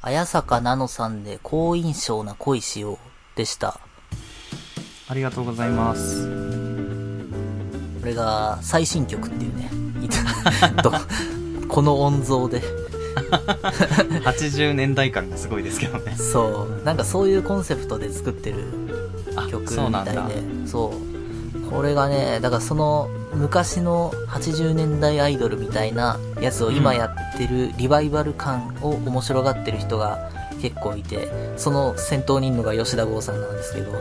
[0.00, 2.98] 綾坂奈々さんで好印象な恋しよう
[3.36, 3.80] でした。
[5.08, 6.28] ありがとうございます。
[8.00, 9.70] これが最新曲っていうね。
[11.68, 12.62] この音像で。
[14.24, 16.14] 80年代感がすごいですけどね。
[16.16, 16.84] そう。
[16.84, 18.64] なんかそういうコンセプトで作ってる
[19.34, 20.42] あ曲みたいで。
[20.66, 20.92] そ
[21.56, 21.70] う。
[21.70, 30.30] これがね、だからその昔の80年代アイドルみたいなやつを今やってるリバイバル感を面白がってる人が
[30.60, 33.92] 結構いて、その先頭にいるのが吉田剛さんなんですけど、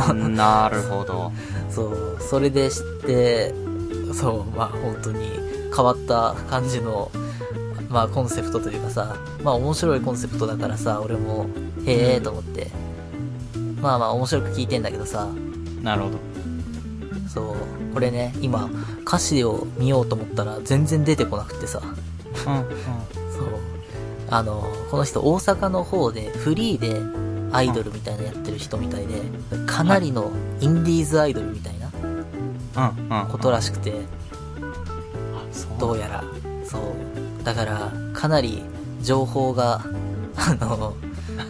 [0.00, 1.30] あの、なるほど。
[1.70, 3.54] そう、それで知って、
[4.14, 5.30] そう、まあ本当に
[5.76, 7.10] 変わった感じの、
[7.90, 11.46] まあコンセプトというかさ、まあ面白いコンセプトだからさ、俺も、
[11.84, 12.68] へえーと思って、
[13.82, 15.28] まあまあ面白く聞いてんだけどさ、
[15.82, 16.18] なるほど。
[17.92, 18.70] これね、今、
[19.06, 22.68] 歌詞を見ようと思ったら全然出てこなくてさ、うん、うん。
[23.32, 23.48] そう、
[24.28, 27.00] あの、この人大阪の方でフリーで
[27.52, 29.14] アイドルみたいなのやってる人みたいで、
[29.66, 31.80] かなりのインディーズアイドルみたいな。
[33.28, 33.92] ことらしくて。
[35.78, 36.24] どうやら。
[36.64, 37.44] そう。
[37.44, 38.62] だから、かなり
[39.02, 39.84] 情報が、
[40.36, 40.94] あの、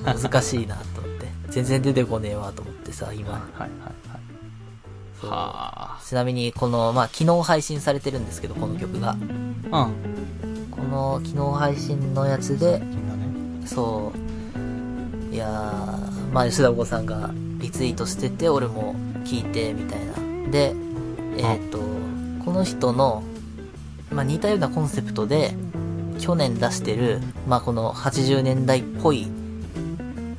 [0.05, 1.29] 難しいなと思って。
[1.51, 3.33] 全然出てこねえわと思ってさ、今。
[3.33, 3.70] はい、はい、
[5.27, 5.31] はい。
[5.31, 9.17] はちなみに、この、まあ、昨日配信されてるんですけど、この曲が。
[9.71, 9.83] あ。
[9.83, 10.67] うん。
[10.71, 13.67] この、昨日配信のやつで、ね。
[13.67, 14.13] そ
[15.31, 20.51] う、いやー、まあ、吉田剛さんがリツイートしてて、俺も聞いて、みたいな。
[20.51, 20.75] で、
[21.37, 21.79] えっ、と、
[22.45, 23.23] この人の、
[24.11, 25.55] まあ、似たようなコンセプトで、
[26.19, 29.29] 去年出してる、まあ、この80年代っぽい、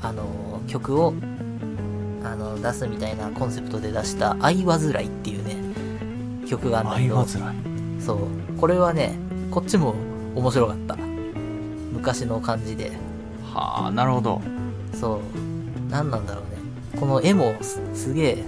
[0.01, 1.13] あの、曲を、
[2.23, 5.55] あの、出すみたいなコンセプトで出した、愛わずらいっていうね、
[6.47, 7.15] 曲があるんだけど。
[7.99, 8.57] そう。
[8.59, 9.17] これはね、
[9.49, 9.95] こっちも
[10.35, 10.97] 面白かった。
[11.91, 12.91] 昔の感じで。
[13.53, 14.41] はあ、なるほど。
[14.99, 15.19] そう。
[15.89, 16.99] 何なんだろうね。
[16.99, 18.45] この絵もすすげえ、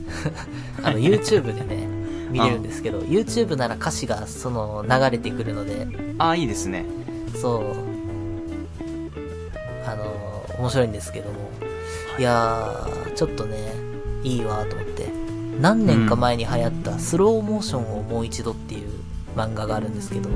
[0.82, 1.86] あの、YouTube でね、
[2.30, 5.86] 見れるんですけど、YouTube なら歌詞がその流れてくるので、
[6.18, 6.84] あ、いいですね。
[7.40, 7.62] そう。
[9.86, 11.71] あの、面白いんですけども。
[12.18, 13.74] いやー、ちょっとね、
[14.22, 15.10] いいわと思って。
[15.60, 18.88] 何年か前に流行ったスローモーションをもう一度っていう
[19.36, 20.30] 漫画があるんですけど、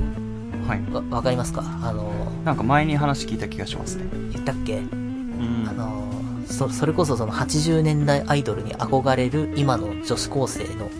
[0.66, 0.92] はい。
[0.92, 1.62] わ、わかりますか？
[1.82, 2.12] あの、
[2.44, 4.04] なんか前に話聞いた気がしますね。
[4.32, 4.78] 言ったっけ？
[4.78, 5.66] うん。
[5.68, 6.04] あの、
[6.46, 10.90] そ、それこそその80年代アイドルに憧れる今の女子高生の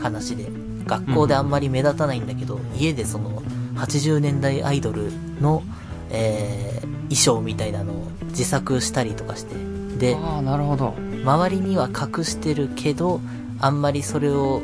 [0.00, 0.48] 話で、
[0.86, 3.42] 学校であんまり目立たないんだけど、家でその
[3.76, 5.10] 80年代アイドル
[5.40, 5.62] の、
[6.10, 9.54] えー、衣装みたいなのを自作したりとかして、
[9.98, 10.94] で、ああ、なるほど。
[11.24, 13.20] 周りには隠してるけど、
[13.60, 14.62] あんまりそれを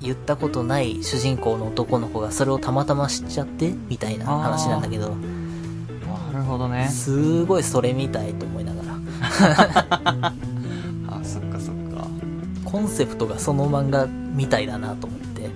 [0.00, 5.10] 言ったことない主人公の男の子がそれをたまたま知っちゃって、みたいな話なんだけど、
[6.32, 6.88] なるほどね。
[6.88, 8.88] すごいそれみたいと思いながら。
[11.08, 12.06] あ、そっかそっか。
[12.64, 15.50] コンセプトがその漫画みたいだなと思って。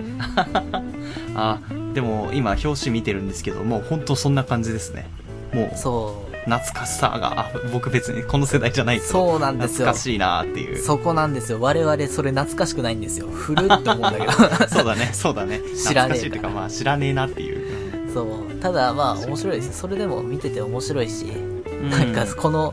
[1.35, 1.61] あ、
[1.95, 5.09] でも今表紙見てるんですけど、もう本当そんな感じですね。
[5.53, 6.33] もう、そう。
[6.45, 10.83] 懐かしさが、あ、僕別にこの世代じゃないそうなんですよ懐かしいなっていう。
[10.83, 11.61] そこなんですよ。
[11.61, 13.29] 我々それ懐かしくないんですよ。
[13.29, 14.33] 古って思うんだけど。
[14.69, 15.61] そうだね、そうだね。
[15.77, 18.13] 知らねえ懐かしいっていうか、まあ知らねえなっていう。
[18.13, 18.55] そう。
[18.61, 19.73] ただまあ面白いですよ。
[19.73, 22.73] それでも見てて面白いし、うんなんかこの、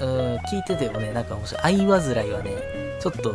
[0.00, 1.62] うん、聞いててもね、なんか面白い。
[1.62, 2.52] 愛わずらいはね、
[3.00, 3.34] ちょっと、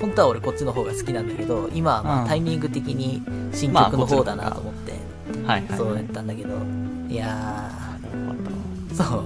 [0.00, 3.22] 本当は俺こっちの方が好きなんだけど、今はまうんあタイミング的に
[3.52, 4.92] 新曲の方だなと思って、
[5.46, 5.78] はいはい。
[5.78, 6.54] そうやったんだけど、
[7.08, 7.83] いやー、
[8.94, 9.24] そう。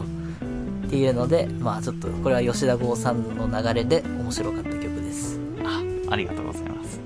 [0.87, 5.39] っていうので、まあちょっと、これは吉田剛さんの流れで面白かった曲です。
[5.65, 7.01] あ、ありがとうございます。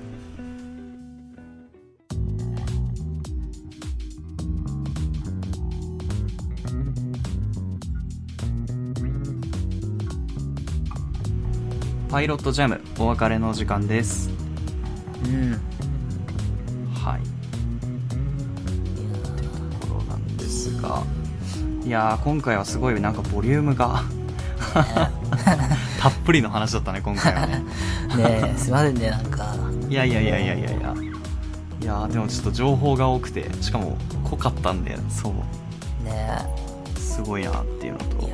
[12.09, 14.29] パイロットジャム、お別れのお時間です。
[15.25, 15.59] うん。
[16.93, 17.21] はい。
[17.21, 17.23] っ
[18.95, 19.07] て
[19.81, 21.03] ところなんですが、
[21.85, 24.03] いやー、今回はすごいなんかボリュームが
[25.99, 27.63] たっぷりの話だったね、今回はね。
[28.15, 29.53] ねえ、すいませんね、なんか。
[29.89, 30.93] いやいやいやいやいやいや。
[31.81, 36.37] いやー、でもちょっと情報が多くて、しかも濃かったんで、そう、ね
[36.97, 38.03] すごいなっていうのえ。
[38.15, 38.29] と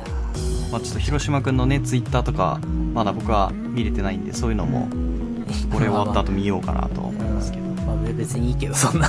[0.70, 2.60] まあちょっと広島くんのね、ツイッターとか、
[2.94, 4.88] まだ僕は見れてないんで、そういうのも、
[5.72, 7.64] これ終わった後見ようかなと思いますけど。
[7.82, 9.08] まあ、別にいいけど、そんな。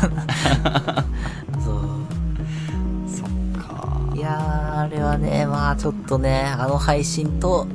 [4.91, 7.67] れはね、まあちょっとね、あの配信と、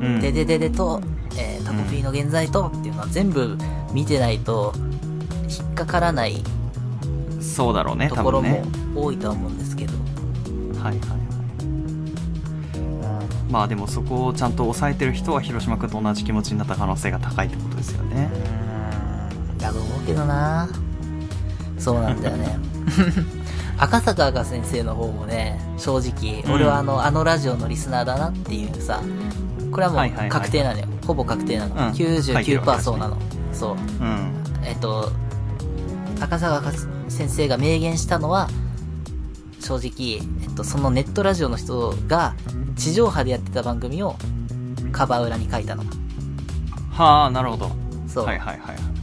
[0.00, 0.20] うん。
[0.20, 1.00] ででででと、
[1.36, 3.56] えー、タコピーの現在とっていうのは全部
[3.92, 4.72] 見てないと、
[5.48, 6.42] 引っかからない
[7.40, 8.62] そうだろうね、ところも
[8.94, 11.18] 多いとは思うんですけど、はいはいはい。
[13.50, 18.30] まあでもそこをちゃんと抑えてる人は広島君と同じ気持ちになった可能性が高いってことですよね。
[19.50, 19.58] うん。
[19.58, 20.68] だと思うけどな。
[21.78, 22.58] そうなんだよね
[23.78, 29.02] 赤坂赤先生の方もね正直俺はあの,、あのラジオのリスナーだなっていうさ
[29.70, 31.94] これはもう確定なのよ、ほぼ確定なの、うん。
[31.94, 33.16] 書いてるわけです99%ねそうなの。
[33.52, 33.74] そう。
[33.74, 34.32] うん。
[34.64, 35.12] えっと
[36.20, 36.72] 赤坂赤
[37.08, 38.48] 先生が明言したのは
[39.60, 42.34] 正直、えっと、そのネットラジオの人が
[42.76, 44.16] 地上波でやってた番組を
[44.90, 45.84] カバー裏に書いたの。
[46.90, 47.70] はあなるほど。
[48.08, 48.97] そう、はいはいはい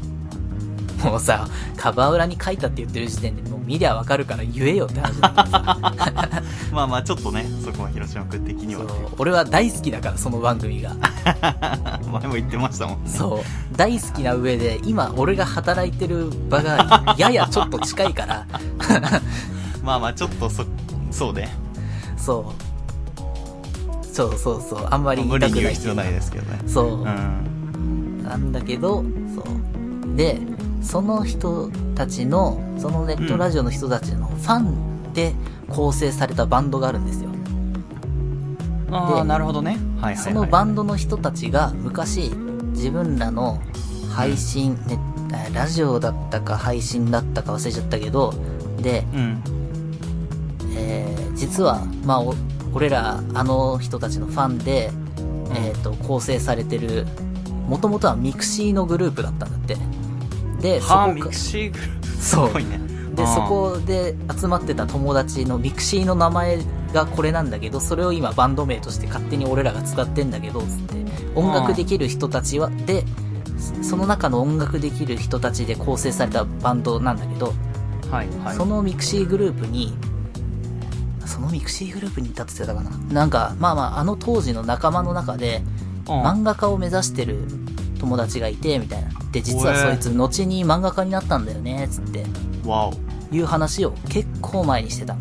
[1.04, 1.48] もうさ
[1.78, 10.96] カバー裏に書いたって言ってる時点でもう見りゃわかるから言えよって話だけどさまあまあちょっとねそこは広島君的にはそう俺は大好きだからその番組が。
[12.06, 13.10] 前も言ってましたもんね。
[13.10, 18.46] そう大好きな上で今俺が働いてる場がややちょっと近いから。
[19.84, 20.64] まあまあちょっとそ
[21.12, 21.50] そうね。
[22.18, 22.66] そう。
[24.16, 26.60] そうそうそうあんまり無言いたくない理に言う必要ないですけどね。
[26.68, 28.24] そう、うん。
[28.24, 29.04] なんだけど
[29.36, 30.16] そう。
[30.16, 30.40] で
[30.86, 35.34] その人たちのそのネットラジオの人たちのファンで
[35.70, 37.30] 構成されたバンドがあるんですよ。
[37.32, 37.36] で
[38.92, 39.72] ああなるほどね。
[39.72, 42.32] はいはい、はい、そのバンドの人たちが昔
[42.74, 43.62] 自分らの
[44.14, 44.78] 配信、
[45.54, 48.34] ラジオだったか配信だったか忘れちゃったけど
[48.82, 49.44] で、うん。
[50.78, 52.34] えー実は、まあ、お
[52.74, 54.90] 俺らあの人たちのファンで、
[55.56, 57.06] えー、と構成されてる
[57.68, 59.78] もともとはミクシーのグループだったんだって
[60.66, 62.54] でそこミクシーグループすそう。
[62.54, 62.80] ごいね
[63.16, 66.60] でそこで集まってた友達のミクシーの名前
[66.92, 73.06] がこれなんだけどそれを今バンド名として勝手に俺らが使ってんだけどつって音楽できる人たちはで
[73.82, 77.54] その中の音楽できる人たちで構成されたバンドなんだけど、
[78.12, 78.56] はいはい。
[78.56, 79.94] そのミクシーグループに
[81.26, 82.98] そのミクシーグループにいたって言ってたかな。
[83.14, 85.62] なんかまあまああの当時の仲間の中で
[86.08, 86.22] うん。
[86.22, 87.40] 漫画家を目指してる
[88.06, 89.10] 友達がいてみたいな。
[89.32, 92.24] で実はそいつ後に漫画家になったんだよねつって。
[92.66, 92.94] わお。
[93.32, 95.16] いう話を結構前にしてた。
[95.16, 95.20] の。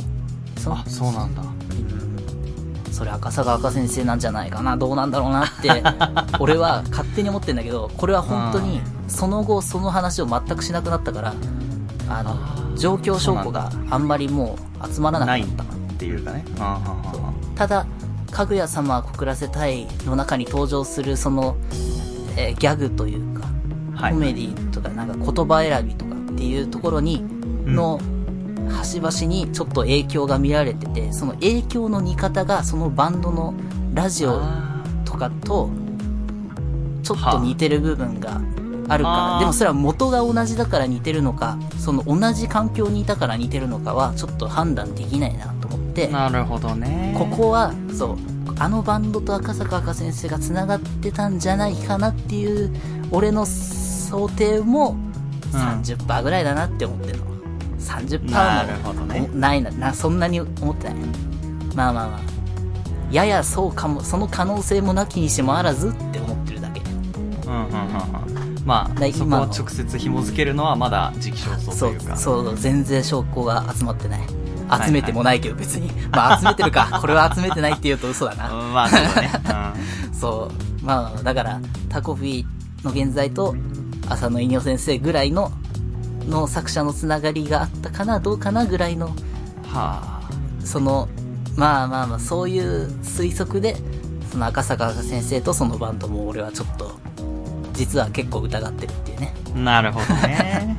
[0.58, 1.42] そあそうなんだ。
[1.42, 1.54] うん
[2.92, 5.82] それ赤坂赤先生なんじゃないかな、どうなんだろうなって、
[6.38, 11.34] 俺は勝手に思ってんだけど、これは本当に、その後その話を全くしなくなったから、
[12.08, 12.36] あの、
[12.76, 15.62] 状況証拠があんまりもう集まらなくなった。
[15.64, 15.66] っ
[15.98, 16.44] ていうかね。
[17.56, 17.84] ただ、
[18.30, 21.56] かぐや様は告らせたいの中に登場するその、
[22.36, 24.12] えーギャグというか、ーはい。
[24.12, 27.24] コメディとかなんか言葉選びとかっていうところに、
[27.66, 27.74] うん。
[27.74, 28.00] の
[28.70, 33.54] 端々にちょっと影響が見られてて、その影響の似方がそのバンドの
[33.94, 35.70] ラジオあとかと
[37.02, 38.40] ちょっと似てる部分が
[38.88, 46.08] あるから、でもそれは元が同じだから似てるのか、その同じ環境にいたから似てるのかはちょっと判断できないなと思って。
[46.08, 47.14] ー、なるほどね。
[47.16, 48.18] ここは、そう、
[48.58, 52.72] あのバンドと赤坂赤先生が繋がってたんじゃないかなっていう、
[53.10, 54.96] 俺の想定も
[55.52, 57.24] うん30%ぐらいだなって思ってるの。
[57.78, 60.94] 30%もなるほどねおないなな、そんなに思ってない。
[61.74, 62.20] まあまあまあ。
[63.10, 66.80] ややそうかも、その可能性もなきにしもあらずって思ってるだけ。
[66.80, 74.20] うんうんうんうんまあそこを直接紐付けるのはまだ時期尚早そうというかそう、全然証拠が集まってない。
[74.84, 75.90] 集めてもないけど別に。
[76.10, 76.98] まあ集めてるか。
[77.00, 78.50] これは集めてないって言うと嘘だな。
[78.50, 79.30] うんまあそうだね、
[80.12, 80.84] そう。
[80.84, 83.54] まあ、だから、タコフィーの現在と、
[84.08, 85.50] 浅野稲夫先生ぐらいの、
[86.28, 90.20] の作者のつながりがあったかな、どうかなぐらいの、うん、は
[90.62, 91.08] その、
[91.56, 93.76] まあまあまあ、そういう推測で、
[94.30, 96.98] その赤坂先生とそのバンドも俺はちょっと、
[97.72, 99.34] 実は結構疑ってるっていうね。
[99.54, 100.76] あなるほどね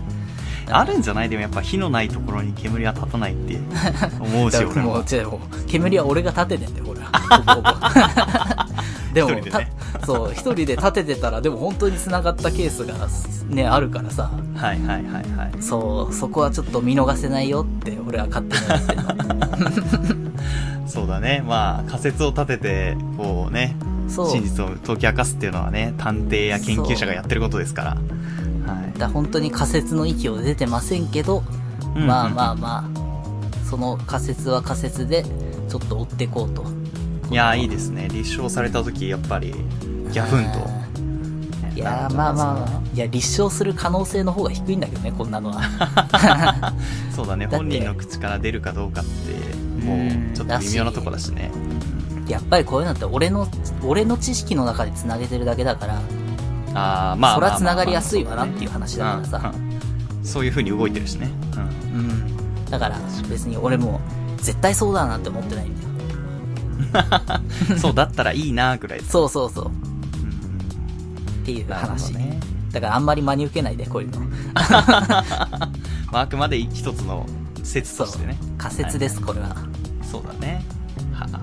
[0.70, 3.58] あるんじゃないでもやっぱ火のないところに煙は立たないって
[4.20, 5.04] 思うし俺も
[5.68, 7.02] 煙は俺が立ててんだよ、ほら。
[9.14, 12.94] でも一人でねたそう、一人で立ててたら、でも本当に繋がったケースが
[13.48, 20.26] ね、あるからさ、はいはいはいはいそう、そこはちょっと見逃せないよって俺は勝手に思って。
[20.92, 23.76] そうだねまあ仮説を立ててこうね。
[24.08, 27.98] 真実を解き明かすっていうのはね探偵や研究者がやってることですから
[28.96, 31.44] はいだ本当に仮説の域を出てませんけど、
[31.96, 35.24] うんまあまあまあ、その仮説は仮説で、
[35.70, 36.66] ちょっと追っていこうと。
[37.30, 38.08] いやーいいですね。
[38.10, 39.54] 立証された時やっぱり
[40.12, 40.60] ギャフンと。
[40.70, 40.86] うん
[41.76, 46.74] いやーまあまあ、いや、立証する可能性の方が低いんだけどね、こんなのは。
[47.14, 47.48] そうだね。
[47.48, 50.32] だ本人の口から出るかどうかってもうん。
[50.32, 51.52] うちょっと微妙なとこだしね。
[52.30, 53.46] やっぱりこういうのって俺の、
[53.84, 56.02] 俺の知識の中で繋げてるだけだから、
[56.76, 59.54] ああまあそまあまあら繋がりやすいわなっていう話だからさ。
[60.24, 62.66] そういう風に動いてるしね、うんうん。
[62.66, 64.02] だから別に俺も
[64.38, 67.78] 絶対そうだなって思ってないんだよ。
[67.78, 69.02] そうだったらいいなぐらい。
[69.02, 69.66] そうそうそう。
[69.66, 72.14] うんっていうなるほ話。
[72.14, 72.40] どね。
[72.72, 74.20] だからあんまり真に受けないで、こういうの。
[76.12, 77.26] まあ、あくまで一つの
[77.64, 78.38] 説としてね。
[78.58, 79.56] 仮説です、これは。
[80.02, 80.66] そうだね。
[81.14, 81.40] はあ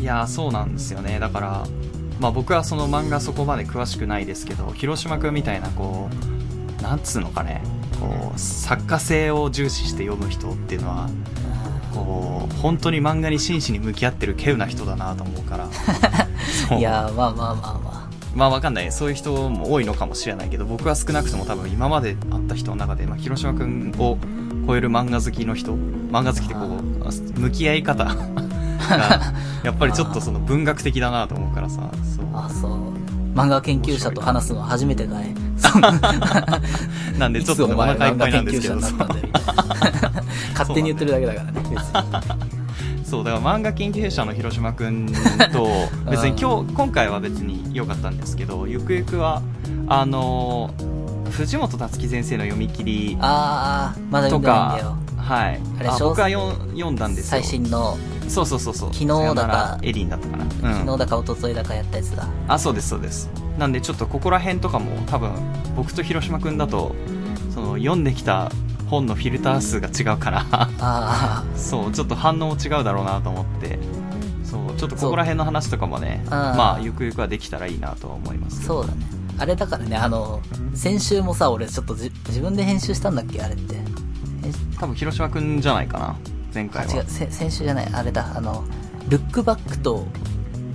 [0.00, 1.18] いやー、そうなんですよね。
[1.18, 1.66] だから、
[2.20, 6.08] まあ僕はその漫画そこまで詳しくないですけど、広島くんみたいな、こ
[6.78, 7.62] う、なんつうのかね、
[8.00, 11.08] こう、作家性を重視して読む人っていうのは、
[11.94, 15.68] こう、本当に漫画に真摯に向き合ってる稀有な人だなと思うから。
[16.76, 18.92] いやー、まあまあまあままあわかんない。
[18.92, 24.18] そういう人も多いのかもしれないけど、僕は少なくとも多分今まで会った人の中で、まあ、広島くんを
[24.66, 28.04] 超える漫画好きの人、漫画好きってこう、向き合い方
[28.96, 32.26] が、やっぱりちょっとその文学的だなと思うからさ、そう。
[32.34, 32.46] あ。
[32.46, 32.98] あ、そう。
[33.34, 35.34] 漫画研究者と話すのは初めてかい。
[37.18, 38.76] なんでちょっとね、お腹いっぱい なんですけど。
[38.76, 41.58] 勝手に言ってるだけだからね。
[43.04, 45.06] そう、だから漫画研究者の広島くん
[45.52, 45.68] と、
[46.10, 49.40] 別に今日、今回は別に良かったんですけど、ゆくゆくは、
[49.86, 55.60] あのー、藤本達樹先生の読み切りあー、まだ読とんでないんだよか。、はい。
[55.80, 57.30] あれ小僕は読ん読んだんですよ。
[57.30, 57.96] 最新の、
[58.28, 58.94] そうそうそうそう。
[58.94, 60.44] 昨日だかエリンだったかな。
[60.44, 60.50] うん。
[60.50, 62.28] 昨日だか一昨日だかやったやつだ。
[62.48, 63.28] あ、そうですそうです。
[63.58, 65.32] なんでちょっとここら辺とかも多分、
[65.76, 66.94] 僕と広島くんだと、
[67.54, 68.50] その読んできた
[68.88, 73.78] 本のフィルター数が違うから、あそう、ちょっと反応も違うだろうなと思って、
[74.44, 78.64] そう、ちょっとここら辺の話とかもね、まあ、ゆくゆくはできたらいいなとは思います。
[78.64, 79.06] そうだね。
[79.38, 80.40] あれだからね、あの、
[80.74, 83.76] 先週もさ、俺ちょっとじ自分で編集したんだっけあれって。
[84.80, 86.16] 多分広島くんじゃないかな、
[86.54, 86.94] 前あ、回は。
[86.94, 88.64] 違う、せ先週じゃない、あれだ、あの、
[89.08, 90.06] ルックバックと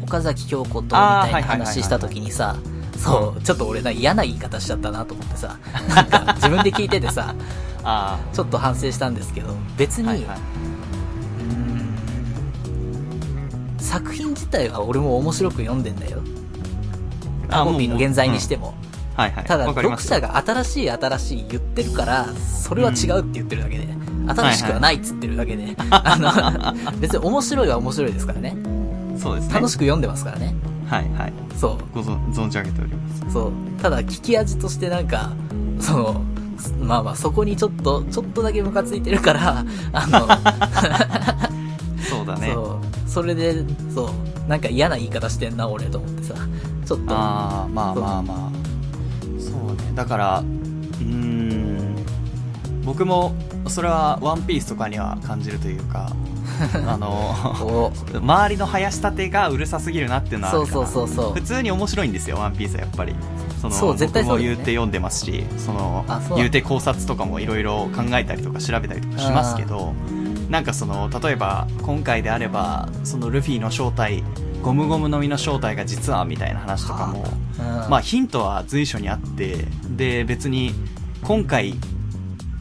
[0.03, 2.55] 岡崎京子とみたいな話した時にさ、
[2.97, 5.57] そう、ちょっと俺な嫌な言い方しちゃったなと思ってさ、
[5.89, 7.35] なんか自分で聞いててさ、
[7.83, 10.37] あちょっと反省したんですけど、別あ、に、はいはい。
[13.79, 16.19] 作品自体は俺も面白く読んでんだよ。
[17.49, 18.73] タコピーの現在にしても。
[19.15, 19.43] はいはい。
[19.45, 23.87] ただ、読者が新しい新しい言ってるから、それは違うって言ってるだけで、
[24.27, 28.55] 新しくはないっつってるだけで、 あの、別に面白いは面白いですからね。
[29.17, 29.53] そうですね。
[29.53, 30.55] 楽しく読んでますからね。
[30.87, 31.33] はいはい。
[31.57, 33.23] そご存存じ上げております。
[33.27, 33.31] う。
[33.31, 33.51] そう。
[33.81, 35.31] ただ、聞き味としてなんか、
[35.79, 36.21] その、
[36.79, 40.27] まあまあ、そこにちょっと、ちょっとだけムカついてるから、あの、
[42.03, 42.51] そうだね。
[42.53, 43.09] そう。
[43.09, 43.63] それで、
[43.93, 44.49] そう。
[44.49, 46.35] なんか嫌な言い方してんな、俺と思ってさ。
[46.85, 48.51] ちょっと、ああ、まあまあまあ。
[49.39, 49.93] そうね。
[49.95, 51.95] だから、うーん、
[52.83, 53.33] 僕も、
[53.73, 56.11] それはワンピースとかには感じるというか、
[56.87, 61.33] あの、周りの林立てがうるさすぎるなっていうのはそうそうそうそう。
[61.33, 63.15] 普通に面白いんですよ、ワンピースはやっぱり。
[63.59, 64.43] そのそう絶対そうね。
[64.43, 69.93] 僕も言うて読んでますし、そのあそ言うて考察とかもいろいろ考えたりとか調べたりとかしますけど、
[70.49, 74.23] なんかその、例えば今回であれば、そのルフィの正体、
[74.61, 77.25] ゴムゴムの実の正体が実はみたいな話とかも、
[77.57, 77.89] うん。
[77.89, 80.75] まあヒントは随所にあって、で別に
[81.23, 81.73] 今回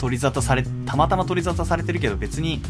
[0.02, 2.60] 取り沙汰され、たまたま取り沙汰されてるけど別に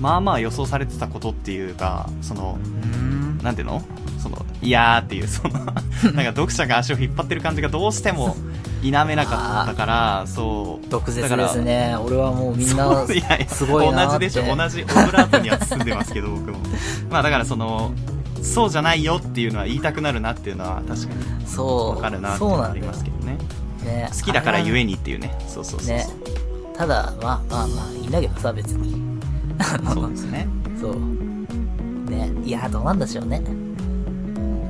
[0.00, 3.38] まあまあ予想されてたことっていうか、その、うーん。
[3.42, 3.82] なんていうの？
[4.18, 5.82] その、いやーっていう、その、 なんか
[6.24, 8.36] 読者が足を引っ張ってる感じがどうしても
[8.82, 10.88] 否めなかったから、そう。
[10.88, 11.94] 毒舌だからですね。
[12.00, 13.06] 俺はもうみんな
[13.48, 14.06] すごいな。
[14.06, 14.56] 同じでしょ？
[14.56, 16.58] 同じオブラートには包んでますけど、僕も。
[17.10, 17.92] まあだからその、
[18.42, 21.96] そうじゃないよっていうのは言いたくなるなっていうのは確かにそう。
[21.96, 23.36] わかるなってありますけどね。
[23.84, 25.36] ね好きだからゆええにっていうね。
[25.48, 25.96] そうそうそうそう。
[25.96, 26.06] ね。
[26.78, 29.18] ただ、まあまあまあ、いいんだけどさ、別に。
[29.92, 30.46] そうですね。
[30.80, 32.08] そう。
[32.08, 32.30] ね。
[32.44, 33.42] いや、どうなんでしょうね。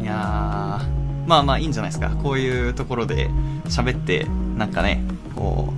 [0.00, 2.09] いやー、まあまあいいんじゃないですか。
[2.09, 3.29] こういうところで
[3.67, 5.05] 喋って、なんかね、
[5.37, 5.75] こ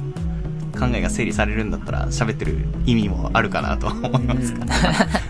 [0.75, 4.75] う、考えが整理されるんだったら喋ってる意味もあるかなとは思いますから。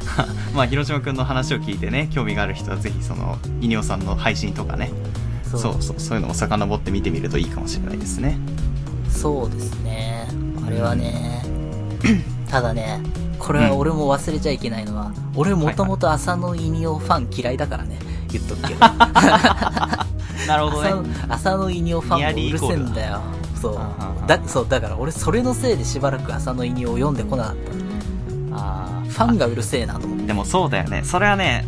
[0.55, 4.91] まあ、広島くんの話を聞いてね、興味がある人はぜひその、イニオさんの配信とかね、
[5.45, 8.39] そうそうそう、そういうのも遡って見てみるといいかもしれないですね。
[9.09, 10.40] そうですね。
[10.67, 11.43] あれはね、
[12.49, 13.01] ただね、
[13.39, 17.99] これは俺も忘れちゃいけないのは、俺もともと浅野イニオファン嫌いだからね、
[18.31, 18.81] 言っとくけど。
[20.49, 21.15] なるほど浅野ね。
[21.29, 23.21] 浅野イニオファンもうるせえんだよ。
[23.61, 23.79] そう。
[24.27, 27.57] だ、そう、だから俺それのせいでしばらく浅野イニオを読んでこなかっ
[28.51, 28.57] た。
[28.57, 30.27] あファンがうるせえなと思って。
[30.27, 31.03] でもそうだよね。
[31.05, 31.67] それはね、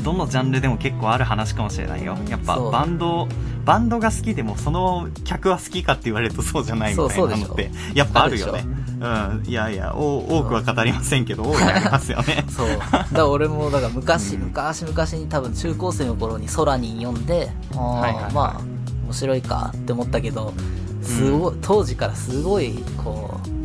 [0.00, 2.16] どのジャンルでも結構ある話かもしれないよ。
[2.28, 3.28] やっぱそうバンド、
[3.64, 8.64] バンドが好きでもその客は好きかって言われるとそうじゃないみたいなそうそうて、やっぱあるよね。
[9.00, 9.44] うん。
[9.46, 12.44] いやいや、お多くは語りませんけど、多いありますよね。
[12.50, 12.68] そう。
[12.68, 18.60] だから俺も、だから昔、うん昔々に多分中高生の頃に空に読んで、あーはいはいはいまあ、
[19.04, 20.52] 面白いかって思ったけど、
[21.02, 23.60] すごい、当時からすごい、こう、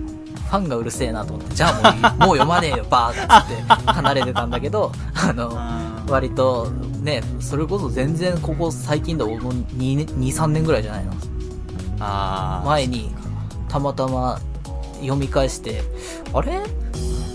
[0.45, 5.49] ファンがうるせえなと思って、じゃあもうもう読まねえよ、バーガーっつって離れてたんだけど、あの、
[6.07, 6.69] 割と、
[7.01, 11.13] ね、それこそ全然ここ最近だ、もう2、2 3年ぐらいじゃないの？
[11.99, 13.13] あー前に、
[13.69, 14.39] たまたま
[14.99, 15.81] 読み返して、
[16.33, 16.61] あれ？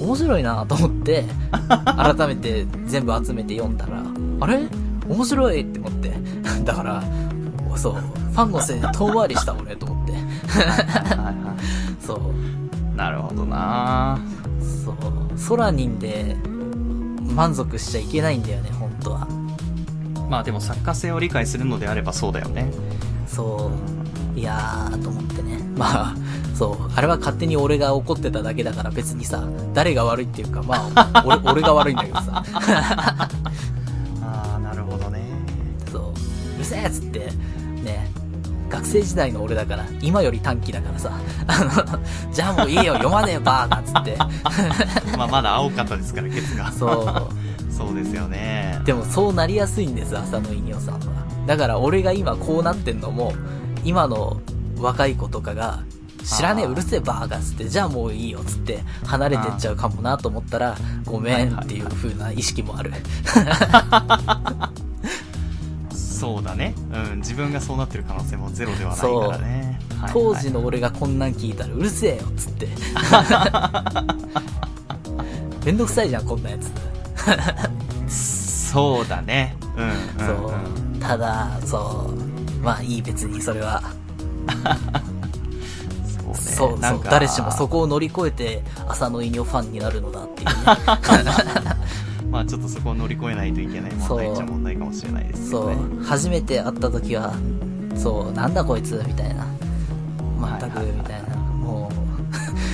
[0.00, 1.24] 面白いなと思って、
[1.84, 4.02] 改めて全部集めて読んだら、
[4.40, 4.68] あれ？
[5.08, 6.12] 面白いって思って。
[6.64, 7.02] だから、
[7.76, 10.12] そう、ファンのせいで遠回りした俺と思って。
[12.06, 12.18] そう、
[12.94, 14.18] いなるほどな。
[14.84, 16.36] そう、ソラニンで
[17.34, 19.26] 満足しちゃいけないんだよね、本当は。
[20.28, 22.70] まあでも作家性を理解するのであればそうだよね。
[23.26, 23.70] そ
[24.34, 25.58] う、いやー、と思ってね。
[25.76, 26.14] まあ、
[26.54, 29.44] そう、あれは勝手に俺が怒ってただけだから別にさ、
[29.75, 32.44] 誰が悪いっていうか、まあ、俺、 俺が悪いんだけどさ。
[34.22, 35.20] ああなるほどね。
[35.90, 36.02] そう、
[36.56, 37.32] うるせえっつって、ね、
[38.70, 41.12] 学生時代の俺だから、今より短期だからさ、
[41.46, 44.16] あの、じゃあもういいよ、読まねえよ、バーガーっつって。
[45.16, 47.72] まあまだ青かったですからケツがそう。
[47.72, 51.00] そうですよねでもそうなりやすいんです、浅野稲夫さんは。
[51.46, 53.32] だから俺が今こうなってんのも、
[53.84, 54.40] 今の
[54.78, 55.80] 若い子とかが、
[56.22, 62.92] 知らねえ、うるせえバーガーっつって、じゃあもういいよっつって、離れてっちゃうかもなと思ったら、ごめんっていう風な意識もある。
[66.20, 72.68] そうだねうん自分がそうなってる可能性もゼロではないからねはいはい当時の俺がこんなん聞いたらうるせえよっつって。
[75.64, 76.70] めんどくさいじゃん、こんなやつ。
[78.72, 80.54] そうだねうんうん、そう
[80.94, 81.00] うん、。
[81.00, 82.10] ただ、そ
[82.58, 82.64] う。
[82.64, 83.82] まあいい別にそれは。
[86.34, 90.54] そうねそう誰しもそこを乗り越えて、浅野稲夫ファンになるのだっていうね。
[92.30, 96.04] まあちょっとそこを乗り越えないといけない問題っちゃ問題かもしれないですけそどねう。
[96.04, 97.34] 初めて会った時は、
[97.96, 99.46] そう、なんだこいつみたいな。
[100.60, 101.37] 全く、みたいな。
[101.37, 101.90] も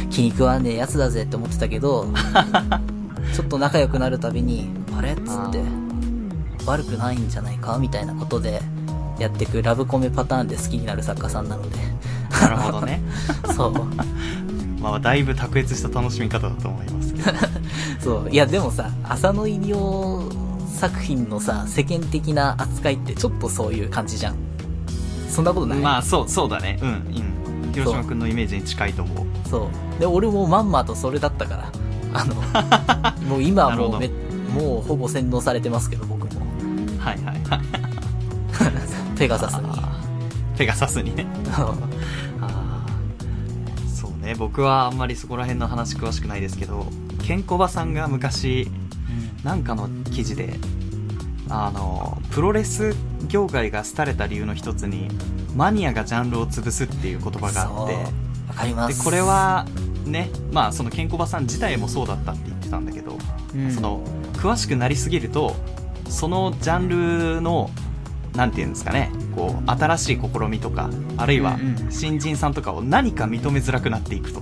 [0.06, 2.06] う、 気に食わねえやつだぜって思ってたけど、
[3.34, 5.12] ちょっと仲良くなるたびに、あれ？
[5.12, 5.60] っつって、
[6.66, 7.78] 悪くないんじゃないか？
[7.78, 8.60] みたいなことで、
[9.19, 11.76] やってくラブコメパターンで好きになる作家さんなので。
[12.42, 13.00] なるほどね
[13.56, 13.73] そう。
[14.82, 17.32] まあだいぶ卓越した楽しみ方だと思いますけど
[18.00, 18.30] そう。
[18.30, 20.30] いや、でもさ、浅野稲夫
[20.69, 24.37] 作品のさ、世間的な扱いってちょっとそういう感じじゃん。
[25.30, 25.78] そんなことない？
[25.80, 26.93] まあそうそうだねうんう
[27.69, 30.00] ん広島君のイメージに近いと思うそう。
[30.00, 31.73] で、俺もまんまとそれだったから。
[32.15, 32.35] あの、
[33.28, 34.09] もう今はもうめ、
[34.54, 36.41] もうほぼ洗脳されてますけど、僕も。
[36.99, 37.61] はいはいはい
[39.19, 39.69] ペガサスに。
[40.56, 41.26] ペガサスにね
[43.95, 46.87] そうね僕はあんまりそこら辺の話詳しくないですけど
[47.26, 48.69] ケンコバさんが昔
[49.43, 50.54] なんかの記事で
[51.49, 52.95] あのプロレス
[53.26, 55.08] 業界が廃れた理由の一つに
[55.56, 58.04] マニアがジャンルを潰すっていう言葉があってそう
[58.49, 58.99] わかります。
[58.99, 59.67] でこれ、は
[60.04, 63.19] ねまあそのケンコバさん自体もそうだったって言ってたんだけど、
[63.56, 65.56] うん、その詳しくなりすぎると
[66.08, 66.89] そのジャン
[67.36, 67.71] ルの
[68.36, 71.58] なんていうんですかねこう新しい試みとかあるいは
[71.91, 74.41] 新人さんとかを何か認めづらくなっていくと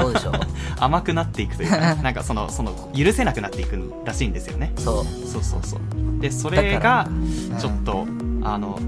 [0.00, 0.32] そうでしょ。
[0.78, 5.04] 甘くなっていくというかなんかその その許せなくなっていくらしいんですよねそう。
[5.26, 7.10] そうそうそうでそれがう
[7.54, 8.06] んちょっと、
[8.42, 8.78] あの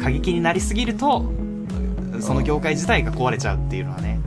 [0.00, 1.30] 過激になりすぎると
[2.20, 4.18] その業界自体が壊れちゃうっていうのはね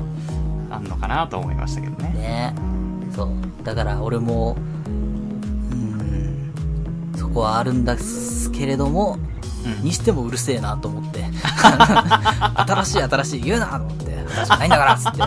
[0.69, 2.55] あんのかなと思いましたけどねね。
[3.15, 3.29] そう。
[3.63, 4.89] だから俺も、う
[5.75, 6.53] ん、
[7.15, 9.33] そこはあるんですけれども、うん
[9.81, 11.23] にしてもうるせえなと思って。
[12.67, 14.02] 新しい新しい言うなと思って。
[14.41, 15.19] ゃないんだからっつって。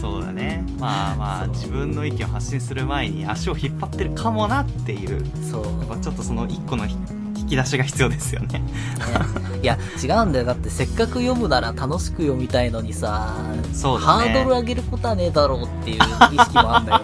[0.00, 5.64] そうだねまあまあ自分の意見を発信する前に足を引っ張ってるかもなっていうそう。
[6.00, 6.96] ちょっとその一個のひ
[7.36, 8.62] 引き出しが必要ですよねね、
[9.62, 10.44] いや、違うんだよ。
[10.44, 13.34] だってせっかく読むなら楽しく読みたいのにさ、
[13.72, 16.00] そうだねハードル上げることはねえだろうっていう意
[16.38, 17.00] 識もあんだよ。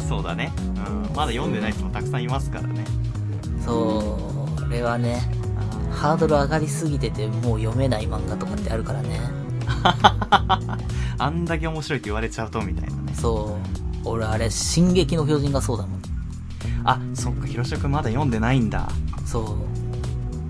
[0.08, 2.84] そうだね、うん、まだ読んでない人もたくさんいますからね
[3.64, 4.18] そ
[4.58, 5.22] う、これはね、
[5.92, 9.20] ハードル上がりすぎててもう読めない漫画とかってあるからね。
[11.18, 13.58] あんだけ面白いって言われちゃうとみたいなねそ
[14.04, 14.08] う。
[14.08, 16.02] 俺あれ、進撃の巨人がそうだもん。
[16.84, 18.88] あそっか広島君まだ読んでないんだ
[19.24, 19.56] そ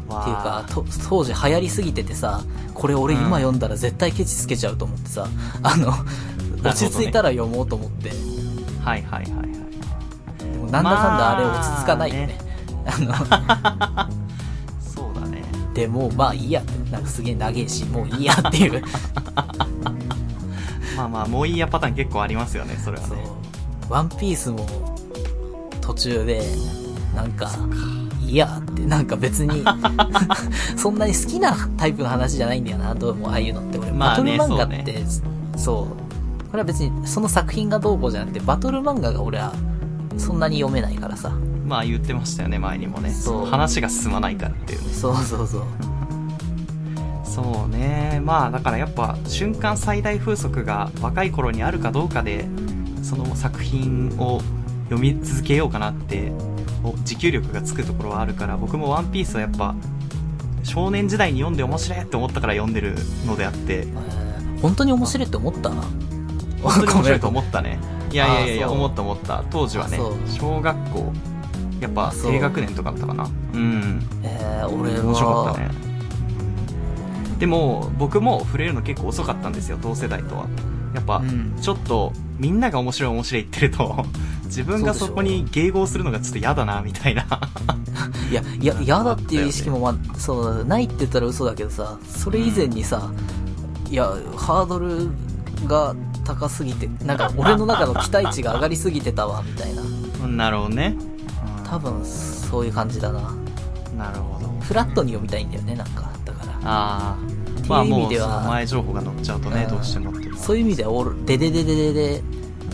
[0.08, 0.12] う。
[0.12, 2.42] わっていうか、と当時流行りすぎててさ、
[2.74, 5.26] これ俺今読んだら絶対ケチつけちゃうと思ってさ、
[5.62, 5.92] あの、
[6.64, 8.10] 落ち着いたら読もうと思って、
[8.82, 9.52] はいはいはいはい
[10.52, 12.38] でもなんだかんだあれ落ち着かないよね。
[12.86, 14.21] あの、そうだね
[15.74, 18.82] でもうまあいいやなんかすげえ長えし、もういいやっていう。
[20.96, 23.16] まあまあもういいやパターン結構ありますよねそれはね。
[23.88, 24.66] ワンピースも
[25.80, 26.42] 途中で、
[27.14, 27.50] なんか、
[28.20, 29.64] いいやって、なんか別に、
[30.76, 33.78] そんなに好きなタイプの話じゃないんだよな、どうもああいうのって。
[33.78, 36.50] 俺、バトルまあね漫画って、そうそう。
[36.50, 39.52] これは別にその作品がどうこうじゃなくて、バトル漫画が俺は
[40.16, 41.32] そんなに読めないからさ。
[41.72, 43.08] まあ言ってましたよね、前にもね。
[43.10, 44.92] そう話が進まないからっていうね。
[44.92, 45.62] そうそうそう。
[47.24, 48.20] そうね。
[48.22, 52.44] まあだからやっぱ瞬間最大風速が若い頃にあるかどうかで、
[53.02, 54.42] その作品を
[54.90, 56.30] 読み続けようかなって、
[56.84, 59.74] お持久力がつくところはあるから、僕もワンピースはやっぱ、
[60.62, 65.70] 少年時代に読んで面白いって思ったから読んでるのであって、えー本当に面白いって思った？
[65.70, 65.86] 本
[66.62, 67.78] 当に面白いと思ったね。
[68.12, 69.42] いやいやいや思った思った。
[69.50, 71.12] 当時はね小学校、
[71.82, 73.28] やっぱ低学年とかだったかな。
[73.54, 74.00] うん。
[74.22, 75.04] えー、俺は。
[75.04, 75.70] 面白かったね。
[77.40, 80.46] でも、僕も触れるの結構遅かったんですよ、同世代とは。
[80.94, 84.04] やっぱ、うんちょっと、みんなが面白い面白い言ってると、
[84.46, 87.26] 自分がそこに迎合するのがちょっと嫌だな、みたいな。
[88.30, 93.10] いや、いや、嫌だっていう意識も、まあ、そう、ないって言ったら嘘だけどさ、それ以前にさ、
[93.90, 94.04] いや、
[94.36, 95.10] ハードル
[95.66, 99.82] が高すぎて、なんか俺の中の期待値が上がりすぎてたわ、みたいな。
[100.28, 100.96] なるほどね。
[101.72, 103.30] 多分、そういう感じだな。
[103.30, 103.42] うん
[103.96, 104.48] なるほど。
[104.60, 106.10] フラットに読みたいんだよね、なんか。
[106.24, 106.52] だから。
[106.52, 107.16] ああ。
[107.68, 112.22] まあもう、前情報が載っちゃうとね、うんどうしてもそういう意味では、俺、デデデデデで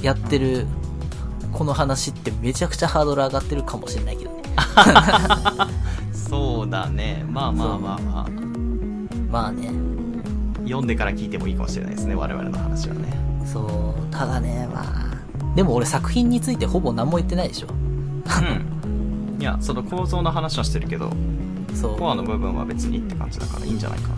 [0.03, 0.67] やってる、
[1.53, 4.43] この話ってめちゃくちゃハードル上がってるかもしれないけどね。
[6.13, 7.25] そうだね。
[7.29, 8.31] まあまあまあまあ。
[9.31, 9.71] まあね。
[10.65, 13.13] 読んでから聞いてもいいかもしれないですね、我々の話はね。
[13.45, 15.55] そう、ただね、まあ。
[15.57, 17.69] でも俺作品についてほぼ何も言ってないでしょ。
[17.69, 18.78] うん。
[19.39, 21.11] いや、その構造の話はしてるけど、
[21.75, 21.97] そう。
[21.99, 24.15] コアの部分は別にって感じだからいいんじゃないかな。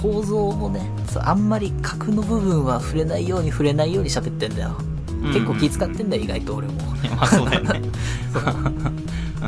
[0.00, 4.76] 構造もね、そう、あんまり核の部分は触れないように触れないように喋ってんだよ。
[5.32, 6.72] 結構気使ってんだよ、意外と俺も。
[7.16, 7.82] まあそうだよね。
[9.42, 9.46] う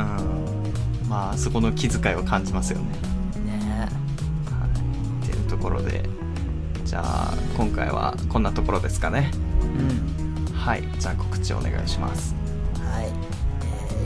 [1.07, 1.09] ん。
[1.09, 2.85] まあ、そこの気遣いを感じますよね。
[3.45, 5.25] ねはい。
[5.25, 6.03] っていうところで、
[6.85, 9.31] じゃあ、今回はこんなところですかね。
[9.61, 10.55] うん。
[10.55, 10.83] はい。
[10.99, 12.35] じゃあ告知お願いします。
[12.75, 13.22] はい。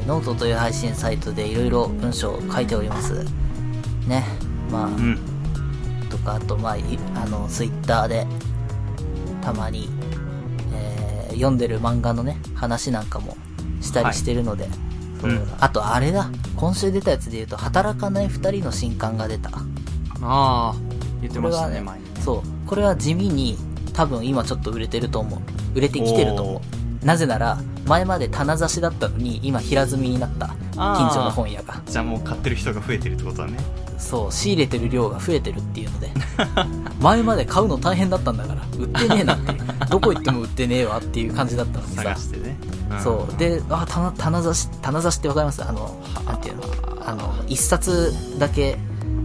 [0.08, 3.26] えーノートという配信サイトでいろいろ文章を書いております。
[4.08, 4.24] ね。
[4.72, 5.20] まあ、うん。
[6.10, 8.26] とか、あと、まあ、いあの、ツイッターで、
[9.42, 9.90] たまに、
[10.74, 13.38] えー読んでる漫画のね、話なんかも
[13.82, 14.68] したりしてるので、
[15.22, 16.32] そううんあと、あれだ。
[16.56, 19.50] 今週出たやつで言うと、働かない二人の新刊が出た。
[19.50, 19.62] あ
[20.22, 20.76] あ、
[21.22, 22.22] 言ってましたね、これは前にね。
[22.22, 22.68] そう。
[22.68, 23.58] これは地味に、
[23.94, 25.40] 多分今ちょっと売れてると思う。
[25.76, 26.62] 売れてきてると思
[27.04, 27.06] う。
[27.06, 30.48] なぜなら、前まで棚差しだったのに、今平積みになった。
[30.74, 31.82] 近所の本屋が。
[31.86, 33.58] じゃあもう買ってる人が増えてるってことだね。
[33.98, 36.12] そう、仕入れてる量が増えてるっていうので。
[37.02, 39.54] 前まで買うの大変だったんだから、売ってねえなって。
[39.90, 42.16] どこ行っても売ってねえわっていう感じだったのにさ探。
[42.16, 42.58] してね。
[42.98, 43.40] んそう。
[43.40, 45.64] で、あ、棚、棚差し、棚差しってわかります？
[45.64, 46.64] あの、なんていうの？
[47.06, 48.78] あの、一冊だけ、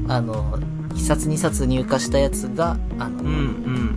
[0.08, 0.58] あの、
[0.94, 3.30] 一冊二冊入荷したやつが、あの、うん、う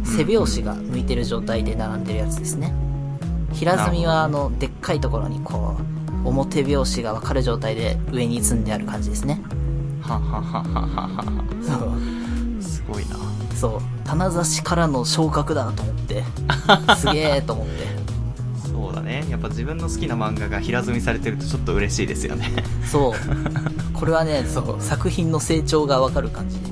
[0.02, 0.06] ん。
[0.06, 2.74] 背拍子が向いてる状態で並んでるやつですね。
[3.56, 5.78] 平積みはあの、でっかいところにこ
[6.24, 9.42] う、表拍子がわかる状態で上に積んである感じですね。
[10.02, 11.24] はははははは。
[11.62, 12.64] そう。
[12.64, 13.16] すごいな。
[13.56, 13.82] そう。
[14.04, 16.24] 棚差しからの昇格だと思って。
[16.98, 18.06] すげえと思って。
[18.70, 19.26] そうだね。
[19.30, 22.52] やっぱ自分の好きな漫画が平積みされてるとちょっと嬉しいですよね。
[22.86, 23.14] そう。
[23.94, 26.66] これはね、そう、作品の成長がわかる感じで。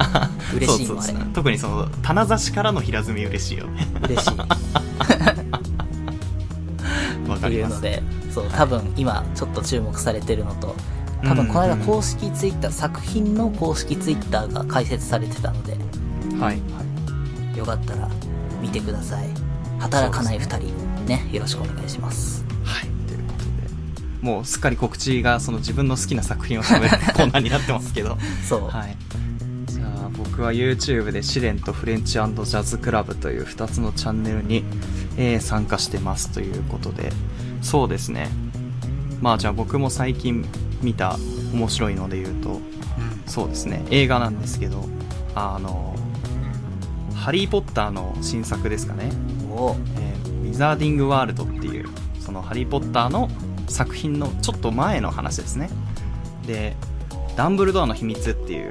[0.55, 1.25] 嬉しいのあれ そうそうそう。
[1.33, 3.87] 特にその、棚差しからの平積み嬉しいよね。
[4.03, 4.31] 嬉しい。
[7.53, 8.01] いうので、
[8.33, 10.75] そう、多分今ちょっと注目されてるのと、
[11.23, 15.77] 多分この間公式ツイッター、作品の公式ツイッターが開設されてたので、
[16.37, 17.57] はい。
[17.57, 18.09] よかったら
[18.61, 19.29] 見てください。
[19.79, 22.43] 働かない二人、ね、よろしくお願いします。
[22.63, 22.89] はい。
[23.07, 24.25] ということで。
[24.25, 28.17] もうすっかり告知がその自分の好きな作品を喋る コーナーになってますけど。
[28.47, 28.67] そう。
[28.69, 28.97] はい。
[29.67, 34.63] じゃあ僕は YouTube で試練とフレンチジャズクラブという2つのチャンネルに、
[35.17, 37.11] えー参加してますということで、
[37.63, 38.29] そうですね。
[39.21, 40.45] まあじゃあ僕も最近
[40.81, 41.17] 見た
[41.53, 42.59] 面白いので言うと、
[43.25, 44.85] そうですね、映画なんですけど、
[45.33, 45.95] あの、
[47.15, 49.09] ハリー・ポッターの新作ですかね。
[49.49, 53.27] おえーウィザーディング・ワールドっていう、そのハリー・ポッターの
[53.67, 55.69] 作品のちょっと前の話ですね。
[56.45, 56.75] で、
[57.35, 58.69] ダンブルドアの秘密っていう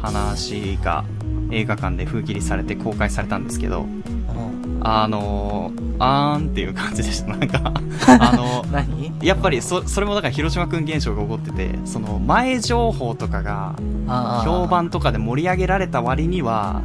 [0.00, 1.04] 話が
[1.50, 3.99] 映画館で封切りされて公開されたんですけど、うん
[4.82, 7.36] あのー、あーんっていう感じでした。
[7.36, 7.60] なんか、
[8.06, 9.12] あの何？
[9.22, 13.74] やっぱりそ、それもだから広島くん現象が起こってて、その前情報とかが
[14.44, 16.82] 評判とかで盛り上げられた割には、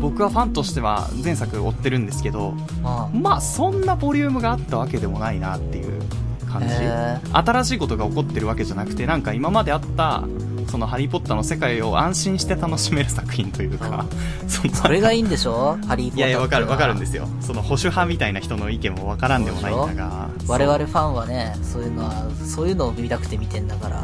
[0.00, 6.02] 僕はファンとしては前作追ってるんですけど、あまあそんなボリュームがあったわけでもないなっていう
[6.50, 6.68] 感じ。
[6.70, 10.24] へ新しいことが起こってるわけじゃなくて、なんか今まであった、
[10.72, 14.06] そのハリーポッターの世界を安心して楽しめる作品というか、
[14.48, 15.76] そのそれがいいんでしょ？
[15.86, 17.24] ハリー・ポッターいやいや、わかる、わかるんですよ。
[17.24, 17.28] よ。
[17.42, 20.30] その保守派みたいな人の意見もわからんでもないんだが。
[20.48, 24.02] 我々ファンはね、そういうのは、そういうのを見たくて見てんだから。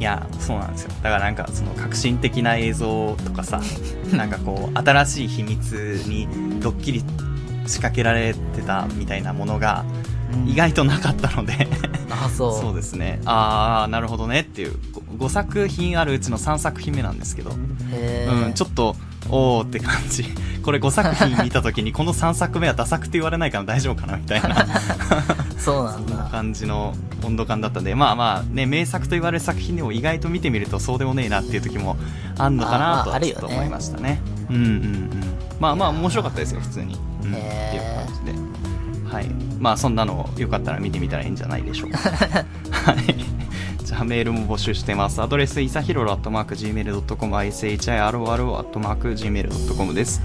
[0.00, 0.92] いや、そうなんですよ。
[1.02, 3.60] だからなんか、その革新的な映像とかさ、
[4.16, 5.72] なんかこう、新しい秘密
[6.06, 6.26] に
[6.58, 7.00] ドッキリ
[7.66, 9.84] 仕掛けられてたみたいなものが、
[10.46, 11.68] 意外となかったので、
[12.10, 12.60] あ、そう。
[12.60, 13.20] そうですね。
[13.24, 14.72] あー、なるほどねっていう、
[15.18, 18.96] 5作品あるうちの3作品目なんですけど、うん、ちょっと、
[19.30, 20.24] おーって感じ。
[20.62, 24.66] これ5作品見た時に、この3作目はダ作って言われないから大丈夫かなみたいな。
[25.58, 26.28] そうなんだ。
[26.30, 31.96] 感じの温度感だったんで、まあまあね、名作と言われる作品でも意外と見てみるとそうでもねえなっていう時も
[32.38, 34.20] あんのかなとちょっと思いましたね。
[34.50, 35.10] うんうんうん。
[35.60, 36.94] まあまあ面白かったですよ、普通に。
[36.94, 38.37] うん、っていう感じで。
[39.18, 39.28] はい。
[39.58, 41.98] まあそんなのよかったら見てみたらいいんじゃないでしょうか。
[42.70, 43.14] はい。
[43.84, 45.20] じゃあメールも募集してます。
[45.20, 50.22] アドレス、いさひろろ .gmail.com、ishiroro .gmail.com です。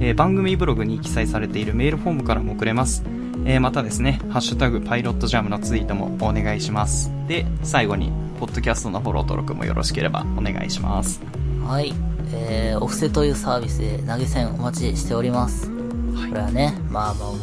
[0.00, 3.02] えー番組ブログに記載されているメールフォームからも送れます。
[3.46, 7.10] えーまたですね、ハッシュタグパイロットジャムのツイートもお願いします。
[7.26, 11.22] で、最後に、ポッドキャストのフォロー登録もよろしければお願いします。
[11.64, 11.94] はい。
[12.32, 15.70] えー、お布施というサービスで投げ銭お待ちしております。
[15.70, 17.38] これはね、まあまあもう、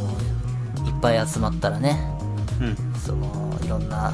[1.01, 1.99] ぱい集まったらね、
[2.61, 2.77] うん。
[2.99, 4.13] その、いろんな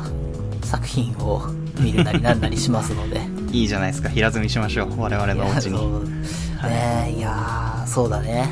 [0.63, 1.41] 作品を
[1.79, 3.21] 見るなりなんなりしますので。
[3.51, 4.09] いいじゃないですか。
[4.09, 5.01] 平積みしましょう。
[5.01, 5.71] 我々のお家に。
[5.71, 8.49] いやそうねいやー、そうだね。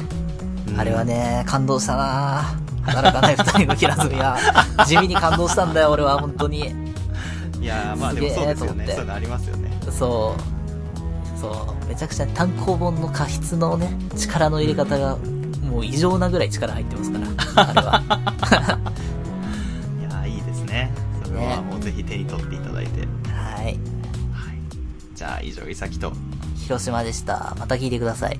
[0.67, 2.43] うんあれはね、感動したな
[2.83, 4.37] 働かない二人の平積みは、
[4.85, 6.73] 地味に感動したんだよ、俺は、本当に。
[7.61, 8.85] いやーまあでもそうですよね。
[8.87, 9.71] そういうのありますよね。
[9.89, 11.39] そう。
[11.39, 11.87] そう。
[11.87, 15.17] めちゃくちゃ単行本の過失のね、力の入れ方が、
[15.65, 17.27] もう異常なぐらい力入ってますから、
[17.69, 18.01] あれは。
[19.99, 20.91] いやーいいですね。
[21.23, 23.01] それはねもうぜひ手に取っていただいて。
[23.29, 23.65] はい。
[23.65, 23.75] はい。
[25.15, 26.13] じゃあ以上、いさきと。
[26.55, 27.55] 広島でした。
[27.59, 28.39] また聞いてください。